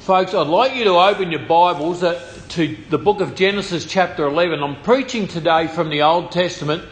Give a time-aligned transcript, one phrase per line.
[0.00, 4.62] Folks, I'd like you to open your Bibles to the book of Genesis, chapter 11.
[4.62, 6.82] I'm preaching today from the Old Testament,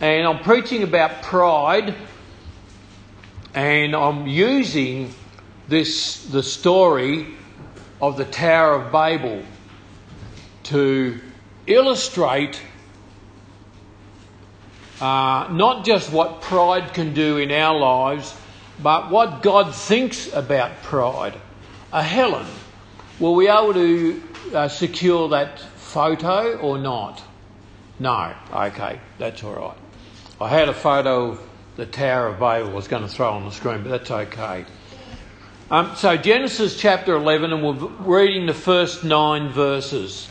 [0.00, 1.94] and I'm preaching about pride,
[3.54, 5.14] and I'm using
[5.68, 7.28] this the story
[8.02, 9.44] of the Tower of Babel
[10.64, 11.20] to
[11.68, 12.60] illustrate
[15.00, 18.34] uh, not just what pride can do in our lives,
[18.82, 21.40] but what God thinks about pride.
[21.92, 22.46] Uh, Helen,
[23.18, 24.22] were we able to
[24.54, 27.20] uh, secure that photo or not?
[27.98, 28.32] No.
[28.52, 29.76] Okay, that's all right.
[30.40, 31.40] I had a photo of
[31.76, 34.64] the Tower of Babel I was going to throw on the screen, but that's okay.
[35.70, 40.28] Um, so, Genesis chapter 11, and we're reading the first nine verses.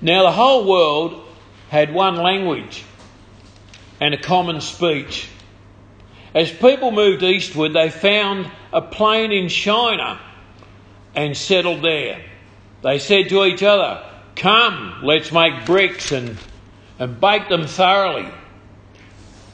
[0.00, 1.26] Now, the whole world
[1.68, 2.84] had one language
[4.00, 5.28] and a common speech.
[6.34, 10.20] As people moved eastward, they found a plain in Shinar
[11.14, 12.24] and settled there.
[12.82, 14.04] They said to each other,
[14.36, 16.38] Come, let's make bricks and,
[16.98, 18.28] and bake them thoroughly.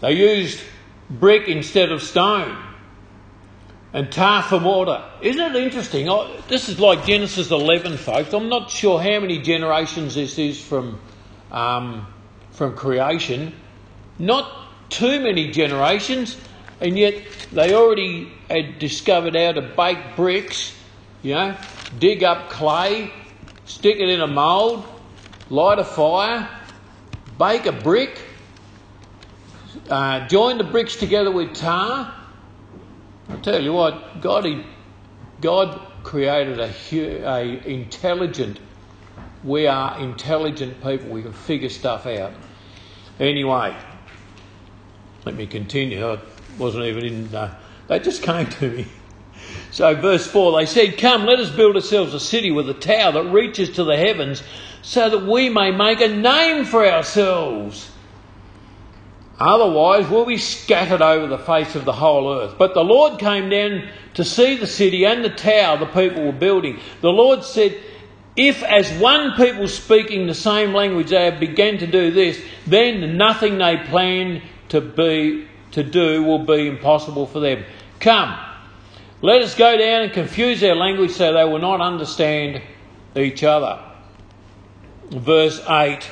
[0.00, 0.62] They used
[1.08, 2.56] brick instead of stone
[3.92, 5.02] and tar for mortar.
[5.22, 6.06] Isn't it interesting?
[6.48, 8.34] this is like Genesis 11, folks.
[8.34, 11.00] I'm not sure how many generations this is from,
[11.50, 12.06] um,
[12.50, 13.54] from creation.
[14.18, 16.36] Not too many generations,
[16.80, 20.76] and yet they already had discovered how to bake bricks,
[21.22, 21.56] you know,
[21.98, 23.12] dig up clay,
[23.64, 24.84] stick it in a mould,
[25.48, 26.48] light a fire,
[27.38, 28.20] bake a brick,
[29.88, 32.12] uh, join the bricks together with tar,
[33.28, 34.64] I tell you what, God, he,
[35.40, 38.60] God created a, a intelligent.
[39.42, 41.10] We are intelligent people.
[41.10, 42.32] We can figure stuff out.
[43.18, 43.76] Anyway,
[45.24, 46.18] let me continue.
[46.58, 47.34] Wasn't even in.
[47.34, 47.54] Uh,
[47.88, 48.86] that just came to me.
[49.70, 53.12] So, verse 4 they said, Come, let us build ourselves a city with a tower
[53.12, 54.42] that reaches to the heavens,
[54.82, 57.90] so that we may make a name for ourselves
[59.38, 62.54] Otherwise, we'll be scattered over the face of the whole earth.
[62.56, 66.32] But the Lord came down to see the city and the tower the people were
[66.32, 66.80] building.
[67.02, 67.78] The Lord said,
[68.34, 73.18] If as one people speaking the same language they have begun to do this, then
[73.18, 77.64] nothing they plan to be to do will be impossible for them.
[78.00, 78.38] Come,
[79.22, 82.62] let us go down and confuse their language so they will not understand
[83.14, 83.82] each other.
[85.10, 86.08] Verse 8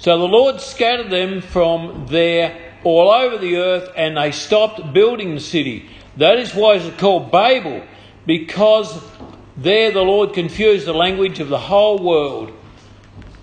[0.00, 5.34] so the Lord scattered them from there all over the earth, and they stopped building
[5.34, 5.90] the city.
[6.16, 7.82] That is why it's called Babel,
[8.24, 8.98] because
[9.58, 12.50] there the Lord confused the language of the whole world.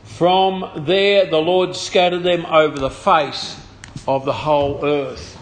[0.04, 3.62] From there the Lord scattered them over the face
[4.08, 5.37] of the whole earth.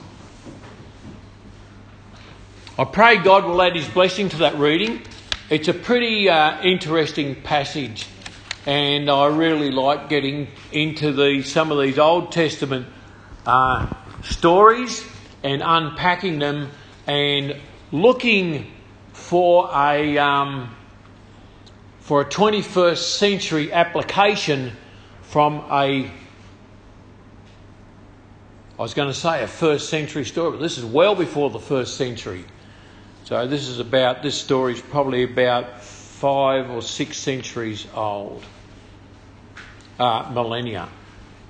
[2.77, 5.01] I pray God will add His blessing to that reading.
[5.49, 8.05] It's a pretty uh, interesting passage
[8.65, 12.87] and I really like getting into the, some of these Old Testament
[13.45, 13.93] uh,
[14.23, 15.05] stories
[15.41, 16.69] and unpacking them
[17.07, 17.55] and
[17.93, 18.69] looking
[19.13, 20.75] for a um,
[21.99, 24.73] for a 21st century application
[25.21, 26.11] from a
[28.77, 31.59] I was going to say a first century story, but this is well before the
[31.59, 32.43] first century.
[33.25, 38.45] So this is about this story is probably about five or six centuries old
[39.97, 40.87] uh, millennia.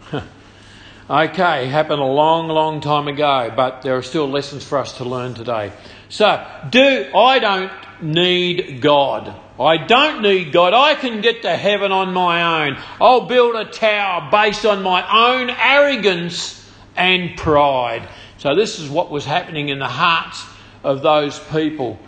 [1.10, 5.04] okay, happened a long, long time ago, but there are still lessons for us to
[5.04, 5.74] learn today.
[6.08, 9.36] So, do I don't need God.
[9.60, 10.74] I don't need God.
[10.74, 12.78] I can get to heaven on my own.
[13.02, 18.08] I'll build a tower based on my own arrogance and pride.
[18.38, 20.55] So, this is what was happening in the hearts
[20.86, 22.00] of those people.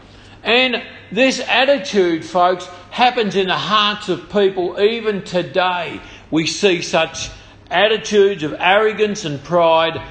[0.44, 6.00] And this attitude, folks, happens in the hearts of people even today
[6.32, 7.30] we see such
[7.70, 10.02] attitudes of arrogance and pride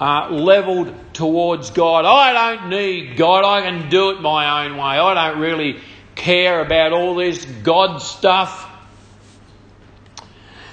[0.00, 2.04] uh, levelled towards God.
[2.04, 4.82] I don't need God, I can do it my own way.
[4.82, 5.80] I don't really
[6.14, 8.68] care about all this God stuff.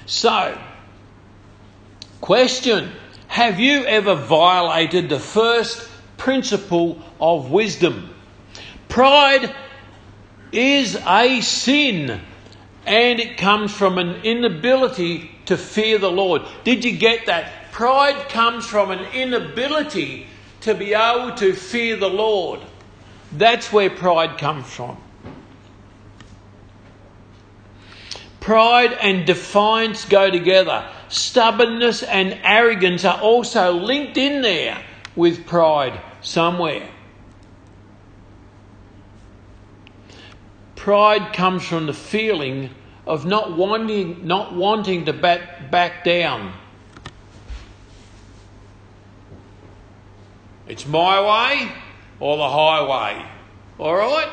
[0.06, 0.58] So,
[2.22, 2.92] question
[3.28, 5.89] Have you ever violated the first
[6.20, 8.14] principle of wisdom?
[8.88, 9.56] Pride
[10.52, 12.22] is a sin
[12.86, 16.42] and it comes from an inability to fear the Lord.
[16.64, 17.72] Did you get that?
[17.72, 20.28] Pride comes from an inability
[20.62, 22.60] to be able to fear the Lord.
[23.32, 24.98] That's where pride comes from.
[28.40, 30.88] Pride and defiance go together.
[31.10, 34.84] Stubbornness and arrogance are also linked in there
[35.16, 36.90] with pride somewhere.
[40.76, 42.70] Pride comes from the feeling
[43.06, 46.54] of not wanting, not wanting to back, back down.
[50.68, 51.72] It's my way
[52.20, 53.26] or the highway.
[53.80, 54.32] All right?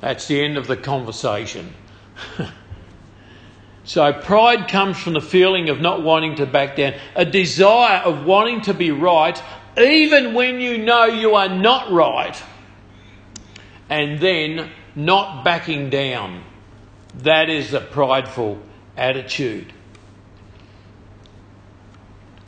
[0.00, 1.74] That's the end of the conversation.
[3.84, 8.24] so, pride comes from the feeling of not wanting to back down, a desire of
[8.24, 9.40] wanting to be right,
[9.76, 12.40] even when you know you are not right,
[13.90, 16.44] and then not backing down.
[17.18, 18.60] That is a prideful
[18.96, 19.72] attitude.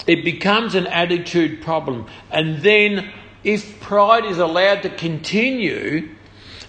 [0.06, 2.06] It becomes an attitude problem.
[2.30, 3.10] And then,
[3.42, 6.14] if pride is allowed to continue,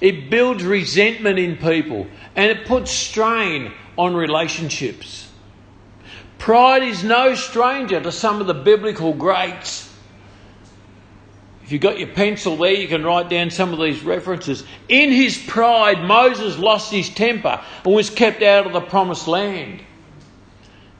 [0.01, 5.29] it builds resentment in people and it puts strain on relationships.
[6.37, 9.91] Pride is no stranger to some of the biblical greats.
[11.63, 14.63] If you've got your pencil there, you can write down some of these references.
[14.87, 19.81] In his pride, Moses lost his temper and was kept out of the promised land.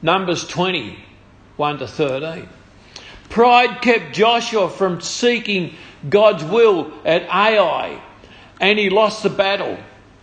[0.02, 0.98] Numbers 20,
[1.56, 2.48] 1 to 13.
[3.28, 5.74] Pride kept Joshua from seeking
[6.08, 8.00] God's will at Ai,
[8.60, 9.78] and he lost the battle.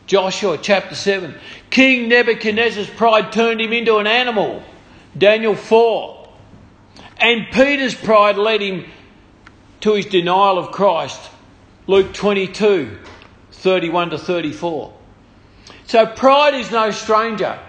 [0.06, 1.36] Joshua chapter 7.
[1.70, 4.64] King Nebuchadnezzar's pride turned him into an animal.
[5.18, 6.30] Daniel 4.
[7.18, 8.86] And Peter's pride led him
[9.82, 11.20] to his denial of Christ.
[11.88, 12.98] Luke 22,
[13.52, 14.94] 31 to 34.
[15.86, 17.60] So pride is no stranger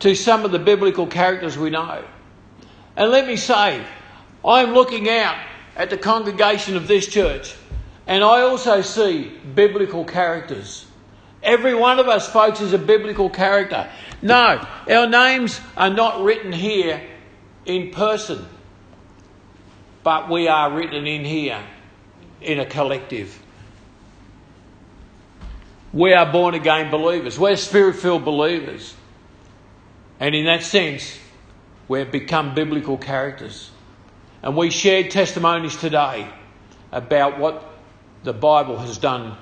[0.00, 2.04] to some of the biblical characters we know.
[2.96, 3.84] And let me say,
[4.44, 5.38] I'm looking out
[5.76, 7.56] at the congregation of this church
[8.06, 10.86] and I also see biblical characters.
[11.44, 13.88] Every one of us, folks, is a biblical character.
[14.22, 17.00] No, our names are not written here
[17.64, 18.44] in person
[20.04, 21.60] but we are written in here
[22.40, 23.40] in a collective.
[25.92, 27.38] We are born again believers.
[27.38, 28.94] We're spirit filled believers.
[30.20, 31.18] And in that sense,
[31.88, 33.70] we've become biblical characters.
[34.42, 36.28] And we shared testimonies today
[36.92, 37.64] about what
[38.24, 39.36] the Bible has done,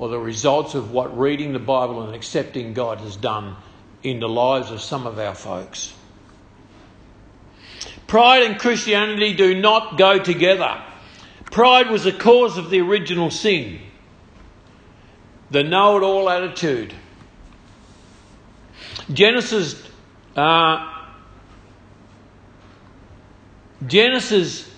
[0.00, 3.54] or the results of what reading the Bible and accepting God has done
[4.02, 5.92] in the lives of some of our folks.
[8.06, 10.82] Pride and Christianity do not go together.
[11.50, 13.78] Pride was the cause of the original sin,
[15.50, 16.94] the know it all attitude.
[19.12, 19.86] Genesis,
[20.34, 21.04] uh,
[23.86, 24.69] Genesis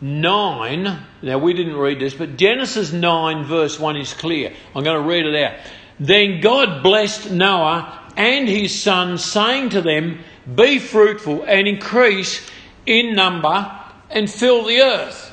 [0.00, 4.52] 9, now we didn't read this, but Genesis 9, verse 1 is clear.
[4.74, 5.58] I'm going to read it out.
[5.98, 10.20] Then God blessed Noah and his sons, saying to them,
[10.54, 12.46] be fruitful and increase
[12.84, 13.72] in number
[14.10, 15.32] and fill the earth.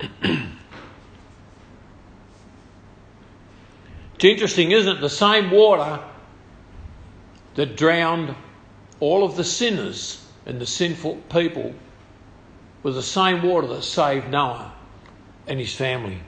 [0.22, 0.44] it's
[4.24, 5.00] interesting, isn't it?
[5.00, 6.00] The same water
[7.54, 8.34] that drowned
[9.00, 11.74] all of the sinners and the sinful people
[12.86, 14.72] was the same water that saved Noah
[15.48, 16.20] and his family.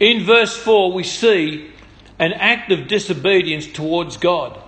[0.00, 1.70] In verse 4, we see
[2.18, 4.58] an act of disobedience towards God.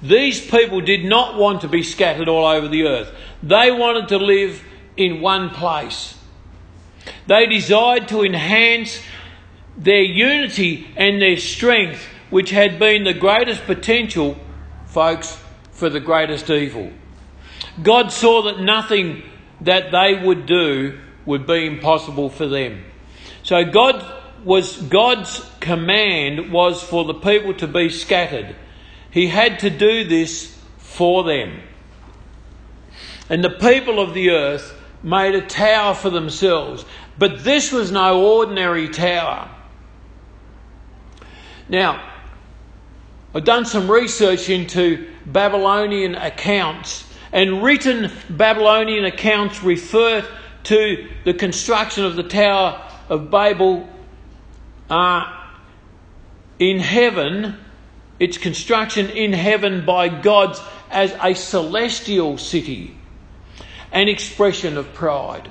[0.00, 3.14] These people did not want to be scattered all over the earth.
[3.42, 4.64] They wanted to live
[4.96, 6.16] in one place.
[7.26, 9.02] They desired to enhance
[9.76, 14.38] their unity and their strength, which had been the greatest potential,
[14.86, 15.38] folks,
[15.72, 16.90] for the greatest evil.
[17.80, 19.22] God saw that nothing
[19.60, 22.84] that they would do would be impossible for them.
[23.42, 24.04] So God
[24.44, 28.56] was God's command was for the people to be scattered.
[29.10, 31.60] He had to do this for them.
[33.28, 36.84] And the people of the earth made a tower for themselves.
[37.18, 39.50] But this was no ordinary tower.
[41.68, 42.10] Now,
[43.34, 50.24] I've done some research into Babylonian accounts, and written Babylonian accounts refer
[50.64, 53.88] to the construction of the Tower of Babel
[54.90, 55.40] uh,
[56.58, 57.56] in heaven,
[58.18, 60.56] its construction in heaven by God
[60.90, 62.96] as a celestial city,
[63.90, 65.50] an expression of pride.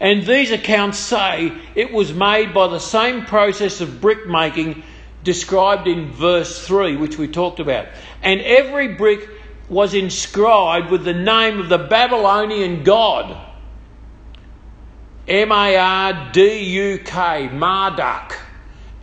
[0.00, 4.82] And these accounts say it was made by the same process of brick making
[5.22, 7.88] described in verse 3, which we talked about.
[8.22, 9.28] And every brick
[9.68, 13.36] was inscribed with the name of the Babylonian god
[15.28, 18.38] M A R D U K, Marduk.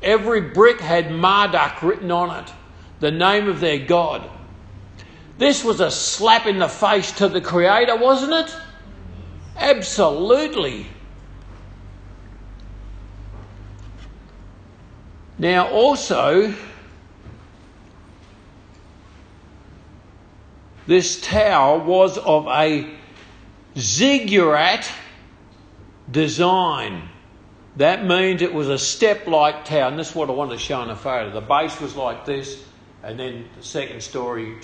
[0.02, 2.52] Every brick had Marduk written on it,
[3.00, 4.30] the name of their god.
[5.38, 8.56] This was a slap in the face to the Creator, wasn't it?
[9.58, 10.88] Absolutely.
[15.38, 16.54] Now, also,
[20.88, 22.90] this tower was of a
[23.78, 24.92] ziggurat
[26.12, 27.10] design.
[27.78, 30.60] That means it was a step like tower, and this is what I wanted to
[30.60, 31.32] show in a photo.
[31.32, 32.64] The base was like this,
[33.02, 34.58] and then the second story.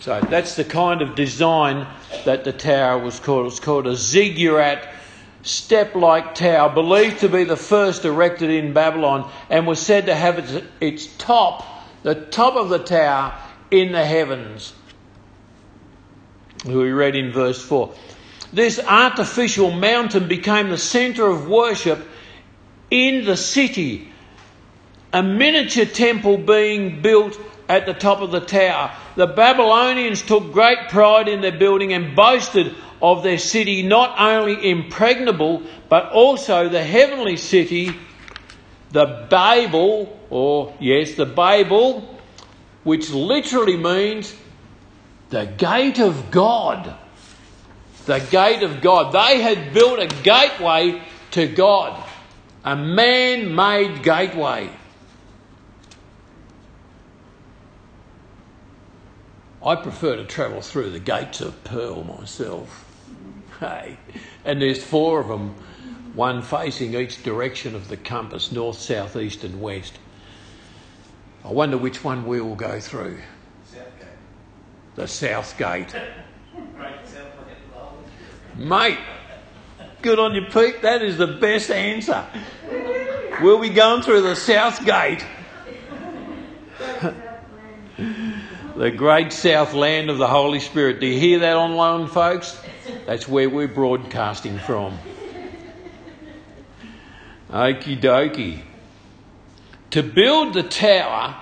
[0.00, 1.86] So that's the kind of design
[2.24, 3.46] that the tower was called.
[3.46, 4.88] It's called a ziggurat
[5.42, 10.14] step like tower, believed to be the first erected in Babylon, and was said to
[10.14, 11.64] have its, its top,
[12.02, 13.34] the top of the tower,
[13.70, 14.72] in the heavens.
[16.64, 17.92] We read in verse 4.
[18.52, 22.06] This artificial mountain became the centre of worship
[22.90, 24.10] in the city,
[25.12, 27.38] a miniature temple being built
[27.68, 28.90] at the top of the tower.
[29.16, 34.70] The Babylonians took great pride in their building and boasted of their city, not only
[34.70, 37.90] impregnable, but also the heavenly city,
[38.90, 42.18] the Babel, or yes, the Babel,
[42.84, 44.34] which literally means
[45.30, 46.94] the gate of God.
[48.06, 49.12] The gate of God.
[49.12, 52.02] They had built a gateway to God,
[52.64, 54.70] a man made gateway.
[59.64, 62.84] I prefer to travel through the gates of pearl myself.
[63.60, 63.98] Hey,
[64.44, 65.56] and there's four of them,
[66.14, 69.98] one facing each direction of the compass north, south, east, and west.
[71.48, 73.16] I wonder which one we will go through.
[73.64, 73.86] South
[74.96, 75.90] The south gate.
[75.90, 76.02] South
[76.52, 78.58] Gate.
[78.58, 78.98] Mate,
[80.02, 80.82] good on you, Pete.
[80.82, 82.26] That is the best answer.
[83.40, 85.24] We'll be going through the south gate.
[88.76, 91.00] the great south land of the Holy Spirit.
[91.00, 92.60] Do you hear that online, folks?
[93.06, 94.98] That's where we're broadcasting from.
[97.50, 98.67] Okie dokie.
[99.90, 101.36] To build the tower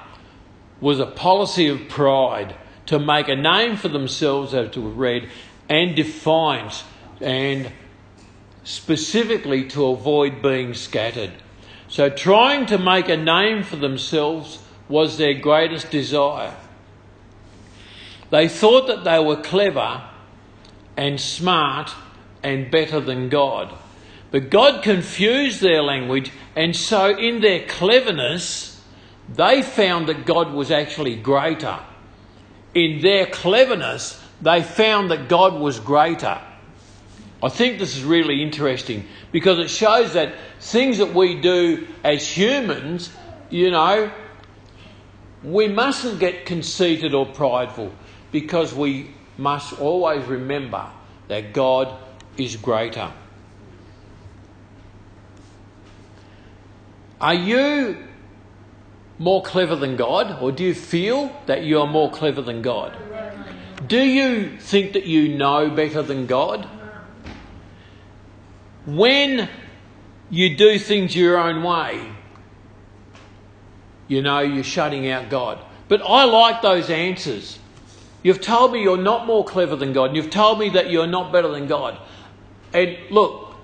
[0.80, 2.54] was a policy of pride,
[2.86, 5.28] to make a name for themselves, as we read,
[5.68, 6.84] and defiance,
[7.20, 7.72] and
[8.62, 11.32] specifically to avoid being scattered.
[11.88, 16.54] So, trying to make a name for themselves was their greatest desire.
[18.30, 20.02] They thought that they were clever
[20.96, 21.92] and smart
[22.42, 23.72] and better than God.
[24.30, 28.82] But God confused their language, and so in their cleverness,
[29.28, 31.78] they found that God was actually greater.
[32.74, 36.40] In their cleverness, they found that God was greater.
[37.42, 42.26] I think this is really interesting because it shows that things that we do as
[42.26, 43.10] humans,
[43.50, 44.10] you know,
[45.42, 47.92] we mustn't get conceited or prideful
[48.32, 50.90] because we must always remember
[51.28, 51.94] that God
[52.36, 53.12] is greater.
[57.20, 57.96] Are you
[59.18, 62.96] more clever than God, or do you feel that you are more clever than God?
[63.86, 66.68] Do you think that you know better than God?
[68.84, 69.48] When
[70.30, 72.12] you do things your own way,
[74.08, 75.58] you know you're shutting out God.
[75.88, 77.58] But I like those answers.
[78.22, 80.06] You've told me you're not more clever than God.
[80.06, 81.98] And you've told me that you're not better than God.
[82.72, 83.54] And look,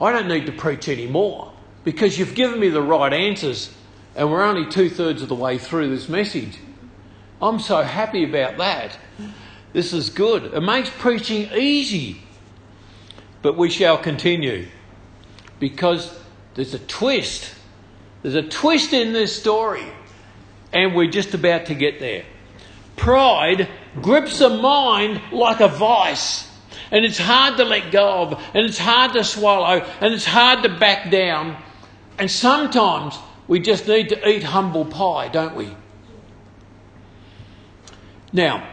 [0.00, 1.52] I don't need to preach anymore
[1.86, 3.72] because you've given me the right answers
[4.16, 6.58] and we're only two thirds of the way through this message.
[7.40, 8.98] I'm so happy about that.
[9.72, 10.52] This is good.
[10.52, 12.22] It makes preaching easy.
[13.40, 14.66] But we shall continue
[15.60, 16.18] because
[16.54, 17.54] there's a twist.
[18.22, 19.86] There's a twist in this story,
[20.72, 22.24] and we're just about to get there.
[22.96, 23.68] Pride
[24.02, 26.50] grips a mind like a vice,
[26.90, 30.64] and it's hard to let go of, and it's hard to swallow, and it's hard
[30.64, 31.62] to back down.
[32.18, 35.74] And sometimes we just need to eat humble pie, don't we?
[38.32, 38.68] Now,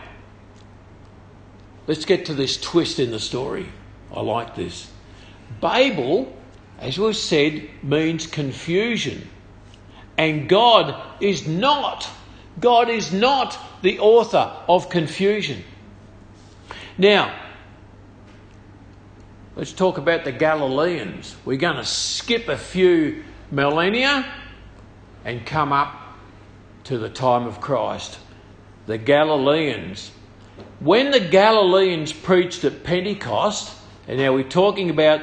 [1.87, 3.67] let's get to this twist in the story.
[4.13, 4.89] I like this.
[5.61, 6.35] Babel,
[6.79, 9.29] as was said, means confusion.
[10.17, 12.09] And God is not,
[12.59, 15.63] God is not the author of confusion.
[16.97, 17.37] Now,
[19.55, 21.35] let's talk about the Galileans.
[21.45, 23.23] We're going to skip a few
[23.53, 24.25] millennia
[25.23, 26.17] and come up
[26.85, 28.19] to the time of Christ.
[28.87, 30.11] The Galileans.
[30.79, 33.73] When the Galileans preached at Pentecost,
[34.07, 35.21] and now we're talking about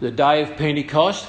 [0.00, 1.28] the day of Pentecost,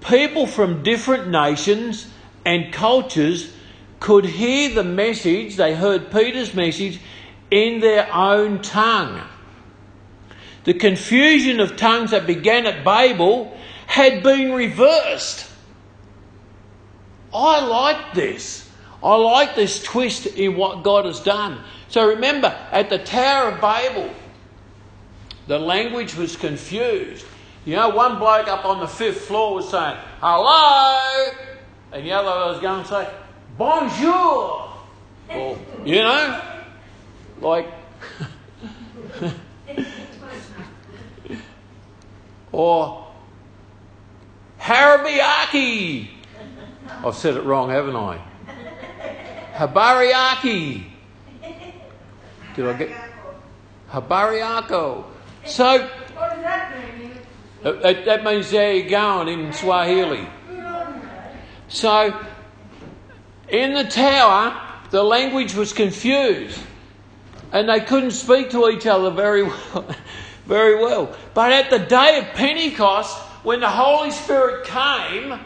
[0.00, 2.06] people from different nations
[2.44, 3.52] and cultures
[3.98, 7.00] could hear the message, they heard Peter's message
[7.50, 9.22] in their own tongue.
[10.64, 15.48] The confusion of tongues that began at Babel had been reversed.
[17.32, 18.68] I like this.
[19.02, 21.62] I like this twist in what God has done.
[21.88, 24.10] So remember, at the Tower of Babel,
[25.46, 27.24] the language was confused.
[27.64, 31.30] You know, one bloke up on the fifth floor was saying, hello,
[31.92, 33.08] and the other was going to say,
[33.56, 34.72] bonjour.
[35.28, 36.42] Or, you know,
[37.40, 37.66] like,
[42.52, 43.05] or
[44.66, 46.08] Harabiaki.
[47.04, 48.20] I've said it wrong, haven't I?
[49.54, 50.84] Habariaki.
[52.56, 52.90] Did I get
[53.90, 55.04] Habariako?
[55.44, 57.12] So What does that mean?
[57.62, 60.26] that, that means there you going in Swahili.
[61.68, 62.20] So
[63.48, 66.58] in the tower, the language was confused,
[67.52, 69.86] and they couldn't speak to each other very well.
[70.46, 71.12] Very well.
[71.34, 75.38] But at the day of Pentecost, when the Holy Spirit came,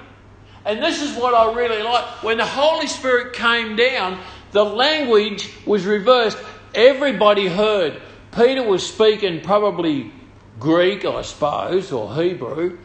[0.64, 4.18] and this is what I really like, when the Holy Spirit came down,
[4.52, 6.38] the language was reversed.
[6.74, 8.00] Everybody heard.
[8.32, 10.10] Peter was speaking probably
[10.58, 12.78] Greek, I suppose, or Hebrew.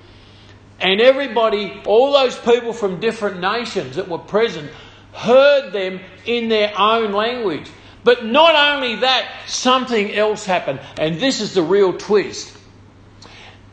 [0.81, 4.69] And everybody, all those people from different nations that were present,
[5.13, 7.69] heard them in their own language.
[8.03, 10.81] But not only that, something else happened.
[10.99, 12.54] And this is the real twist.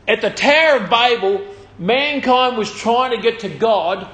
[0.07, 1.41] At the Tower of Babel,
[1.79, 4.07] mankind was trying to get to God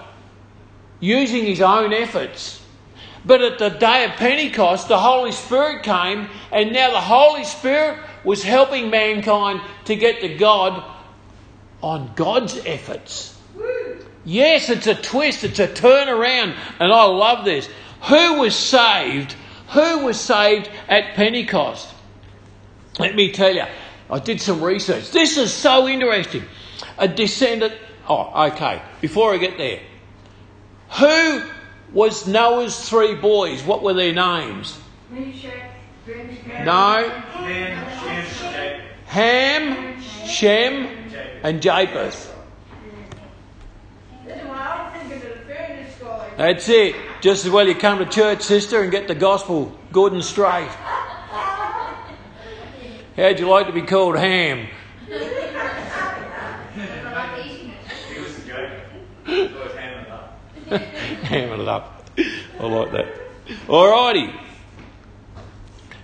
[1.00, 2.62] using his own efforts.
[3.26, 8.00] But at the day of Pentecost, the Holy Spirit came, and now the Holy Spirit
[8.24, 10.84] was helping mankind to get to God
[11.82, 13.38] on God's efforts.
[14.26, 17.70] Yes, it's a twist, it's a turnaround, and I love this.
[18.04, 19.34] Who was saved?
[19.70, 21.94] Who was saved at Pentecost?
[23.00, 23.66] Let me tell you,
[24.10, 25.12] I did some research.
[25.12, 26.44] This is so interesting.
[26.98, 27.74] A descendant.
[28.08, 28.82] Oh, okay.
[29.02, 29.82] Before I get there,
[30.98, 31.44] who
[31.94, 33.64] was Noah's three boys?
[33.64, 34.80] What were their names?
[36.66, 37.10] No.
[39.06, 40.88] Ham, Shem,
[41.44, 42.34] and Japheth.
[46.38, 46.96] That's it.
[47.22, 50.70] Just as well you come to church, sister, and get the gospel good and straight.
[53.20, 54.70] How'd you like to be called Ham?
[60.70, 62.10] Ham it up.
[62.18, 63.08] I like that.
[63.68, 64.40] Alrighty.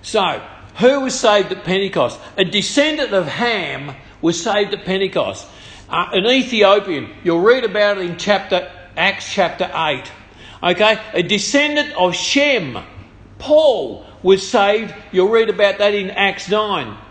[0.02, 0.46] So,
[0.80, 2.20] who was saved at Pentecost?
[2.36, 5.48] A descendant of Ham was saved at Pentecost.
[5.88, 7.10] Uh, an Ethiopian.
[7.24, 10.04] You'll read about it in chapter Acts chapter 8.
[10.62, 11.00] Okay?
[11.14, 12.78] A descendant of Shem,
[13.40, 14.94] Paul, was saved.
[15.14, 17.04] You'll read about that in Acts 9.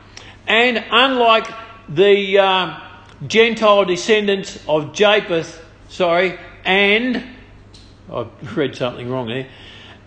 [0.47, 1.49] And unlike
[1.89, 2.81] the uh,
[3.27, 7.23] Gentile descendants of Japheth, sorry, and
[8.13, 9.49] I've read something wrong there.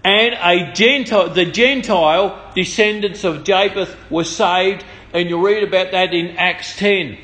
[0.04, 6.14] And a Gentile, the Gentile descendants of Japheth were saved, and you'll read about that
[6.14, 7.18] in Acts 10.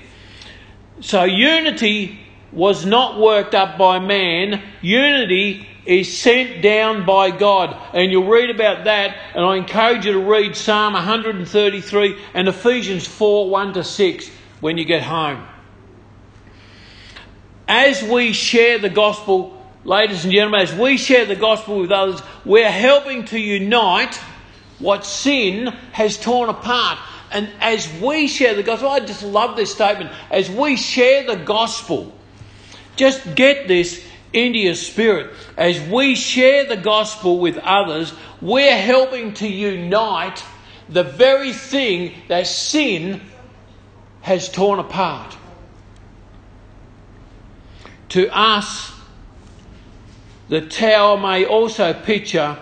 [1.02, 2.20] So unity
[2.54, 7.76] was not worked up by man, unity is sent down by God.
[7.94, 13.08] And you'll read about that, and I encourage you to read Psalm 133 and Ephesians
[13.08, 14.30] 4 1 to 6
[14.62, 15.46] when you get home.
[17.68, 22.22] As we share the gospel, ladies and gentlemen, as we share the gospel with others,
[22.46, 24.16] we're helping to unite
[24.80, 27.00] what sin has torn apart.
[27.32, 30.12] And as we share the gospel, I just love this statement.
[30.30, 32.14] As we share the gospel,
[32.96, 35.32] just get this into your spirit.
[35.58, 40.44] As we share the gospel with others, we're helping to unite
[40.90, 43.22] the very thing that sin
[44.22, 45.36] has torn apart.
[48.10, 48.92] To us,
[50.50, 52.58] the tower may also picture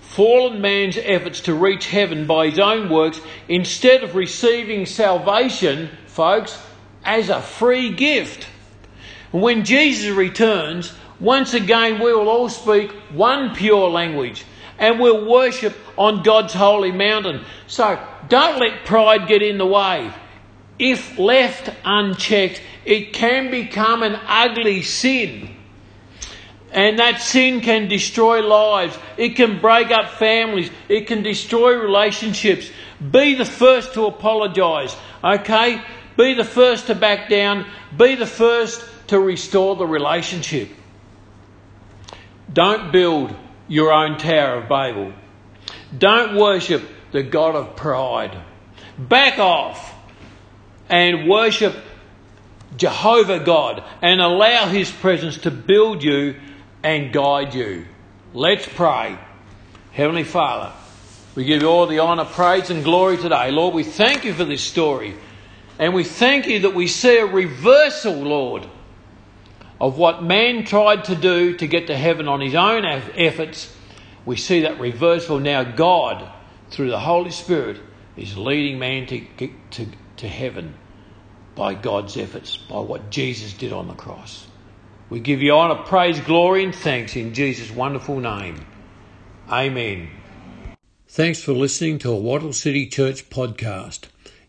[0.00, 6.60] fallen man's efforts to reach heaven by his own works instead of receiving salvation, folks,
[7.04, 8.46] as a free gift.
[9.32, 14.44] When Jesus returns, once again we will all speak one pure language
[14.78, 17.44] and we'll worship on God's holy mountain.
[17.66, 20.12] So don't let pride get in the way.
[20.78, 25.54] If left unchecked, it can become an ugly sin.
[26.72, 28.96] And that sin can destroy lives.
[29.18, 30.70] It can break up families.
[30.88, 32.70] It can destroy relationships.
[32.98, 35.82] Be the first to apologise, okay?
[36.16, 37.66] Be the first to back down.
[37.96, 40.68] Be the first to restore the relationship.
[42.52, 43.34] Don't build
[43.66, 45.12] your own Tower of Babel.
[45.96, 48.40] Don't worship the God of pride.
[48.96, 49.92] Back off
[50.88, 51.74] and worship
[52.76, 56.36] Jehovah God and allow His presence to build you
[56.84, 57.86] and guide you.
[58.32, 59.18] Let's pray.
[59.90, 60.72] Heavenly Father,
[61.34, 63.50] we give you all the honour, praise, and glory today.
[63.50, 65.16] Lord, we thank you for this story.
[65.80, 68.68] And we thank you that we see a reversal, Lord,
[69.80, 73.74] of what man tried to do to get to heaven on his own efforts.
[74.26, 75.64] We see that reversal now.
[75.64, 76.30] God,
[76.70, 77.80] through the Holy Spirit,
[78.16, 79.86] is leading man to, to,
[80.18, 80.74] to heaven
[81.54, 84.46] by God's efforts, by what Jesus did on the cross.
[85.08, 88.64] We give you honour, praise, glory, and thanks in Jesus' wonderful name.
[89.48, 90.08] Amen.
[91.08, 94.04] Thanks for listening to a Wattle City Church podcast.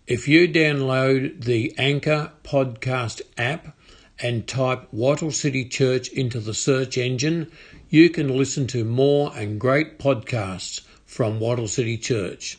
[0.06, 3.76] If you download the Anchor podcast app
[4.22, 7.52] and type Wattle City Church into the search engine,
[7.90, 12.58] you can listen to more and great podcasts from Wattle City Church.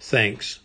[0.00, 0.60] Thanks.